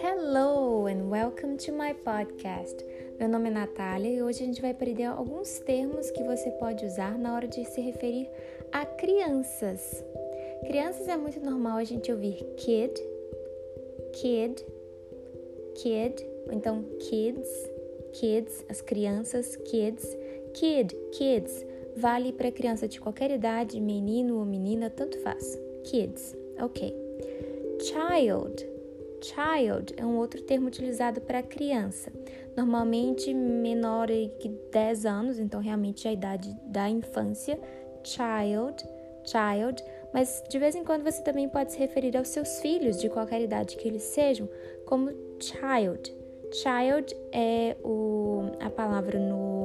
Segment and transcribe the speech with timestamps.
[0.00, 2.82] Hello and welcome to my podcast.
[3.18, 6.86] Meu nome é Natália e hoje a gente vai aprender alguns termos que você pode
[6.86, 8.30] usar na hora de se referir
[8.72, 10.02] a crianças.
[10.66, 12.98] Crianças é muito normal a gente ouvir kid,
[14.14, 14.64] kid,
[15.74, 17.50] kid, ou então kids,
[18.14, 20.16] kids, as crianças, kids,
[20.54, 21.71] kid, kids.
[21.96, 25.58] Vale para criança de qualquer idade, menino ou menina, tanto faz.
[25.84, 26.94] Kids, ok.
[27.80, 28.66] Child,
[29.20, 32.12] child é um outro termo utilizado para criança,
[32.56, 37.58] normalmente menor que 10 anos, então realmente a idade da infância.
[38.04, 38.84] Child,
[39.24, 43.08] child mas de vez em quando você também pode se referir aos seus filhos, de
[43.08, 44.48] qualquer idade que eles sejam,
[44.84, 46.14] como child.
[46.52, 49.61] Child é o, a palavra no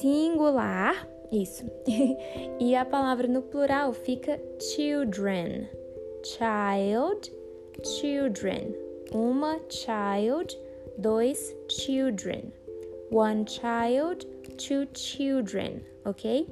[0.00, 1.64] singular, isso.
[2.60, 5.68] e a palavra no plural fica children.
[6.24, 7.30] Child,
[7.82, 8.74] children.
[9.12, 10.56] Uma child,
[10.98, 12.52] dois children.
[13.10, 14.26] One child,
[14.58, 16.46] two children, ok?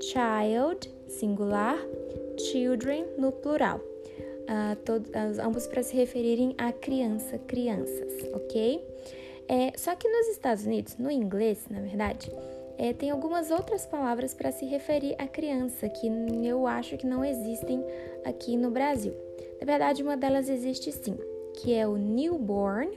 [0.00, 1.76] Child singular,
[2.38, 3.80] children no plural.
[4.48, 8.82] Uh, todos, ambos para se referirem a criança, crianças, ok?
[9.46, 12.30] É, só que nos Estados Unidos, no inglês, na verdade,
[12.78, 16.06] é, tem algumas outras palavras para se referir a criança que
[16.44, 17.84] eu acho que não existem
[18.24, 19.12] aqui no Brasil.
[19.60, 21.18] Na verdade, uma delas existe sim,
[21.54, 22.96] que é o newborn,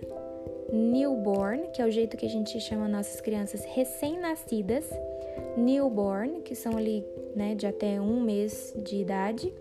[0.72, 4.88] newborn, que é o jeito que a gente chama nossas crianças recém-nascidas,
[5.58, 7.04] newborn, que são ali
[7.36, 9.52] né, de até um mês de idade,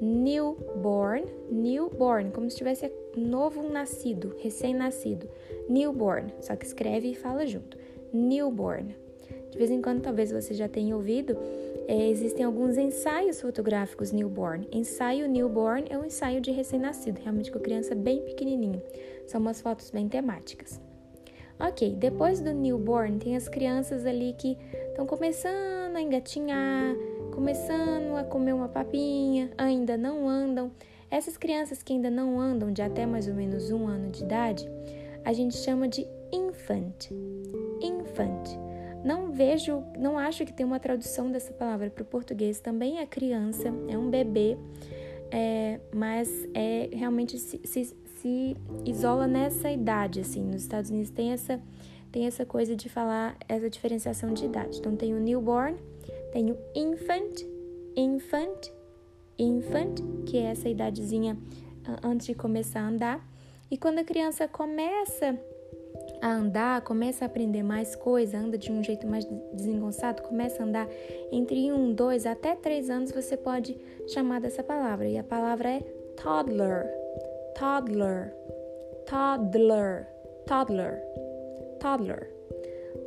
[0.00, 5.28] newborn, newborn, como se tivesse novo nascido, recém-nascido,
[5.68, 7.78] newborn, só que escreve e fala junto,
[8.12, 8.96] newborn.
[9.52, 11.36] De vez em quando, talvez você já tenha ouvido,
[11.86, 14.66] é, existem alguns ensaios fotográficos newborn.
[14.72, 18.82] Ensaio newborn é um ensaio de recém-nascido, realmente com criança bem pequenininha.
[19.26, 20.80] São umas fotos bem temáticas.
[21.60, 24.56] Ok, depois do newborn, tem as crianças ali que
[24.88, 26.96] estão começando a engatinhar,
[27.34, 30.72] começando a comer uma papinha, ainda não andam.
[31.10, 34.66] Essas crianças que ainda não andam, de até mais ou menos um ano de idade,
[35.26, 37.10] a gente chama de infant.
[37.82, 38.71] Infant.
[39.04, 42.60] Não vejo, não acho que tem uma tradução dessa palavra para o português.
[42.60, 44.56] Também é criança, é um bebê,
[45.30, 50.42] é, mas é realmente se, se, se isola nessa idade, assim.
[50.44, 51.60] Nos Estados Unidos tem essa,
[52.12, 54.78] tem essa coisa de falar essa diferenciação de idade.
[54.78, 55.76] Então tem o newborn,
[56.32, 57.44] tem o infant,
[57.96, 58.70] infant,
[59.38, 61.36] infant, que é essa idadezinha
[62.02, 63.32] antes de começar a andar.
[63.70, 65.38] E quando a criança começa
[66.22, 70.66] a andar, começa a aprender mais coisa, anda de um jeito mais desengonçado, começa a
[70.66, 70.88] andar
[71.30, 75.08] entre um, dois até três anos, você pode chamar dessa palavra.
[75.08, 75.80] E a palavra é
[76.16, 77.02] toddler
[77.54, 78.34] toddler,
[79.06, 80.06] toddler,
[80.46, 81.02] toddler,
[81.80, 82.30] toddler.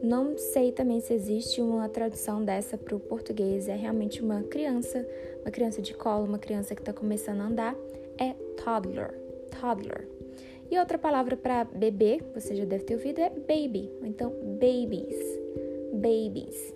[0.03, 3.67] Não sei também se existe uma tradução dessa para o português.
[3.67, 5.05] É realmente uma criança,
[5.41, 7.75] uma criança de colo, uma criança que está começando a andar.
[8.19, 8.33] É
[8.63, 9.19] toddler,
[9.59, 10.07] toddler.
[10.69, 13.89] E outra palavra para bebê, você já deve ter ouvido, é baby.
[13.99, 15.39] Ou então babies,
[15.93, 16.73] babies.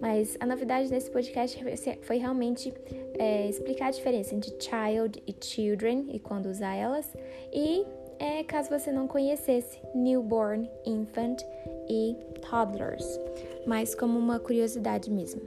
[0.00, 1.62] Mas a novidade nesse podcast
[2.02, 2.72] foi realmente
[3.18, 7.14] é, explicar a diferença entre child e children e quando usar elas.
[7.52, 7.84] E
[8.18, 11.42] é, caso você não conhecesse, newborn, infant
[11.88, 13.20] e toddlers.
[13.66, 15.40] Mas como uma curiosidade mesmo.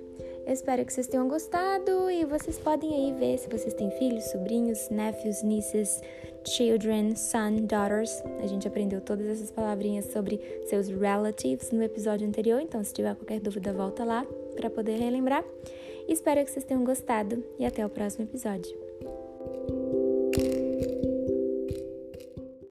[0.45, 4.89] Espero que vocês tenham gostado e vocês podem aí ver se vocês têm filhos, sobrinhos,
[4.89, 6.01] nephews, nieces,
[6.45, 8.21] children, son, daughters.
[8.41, 13.15] A gente aprendeu todas essas palavrinhas sobre seus relatives no episódio anterior, então se tiver
[13.15, 15.45] qualquer dúvida, volta lá para poder relembrar.
[16.07, 19.92] Espero que vocês tenham gostado e até o próximo episódio.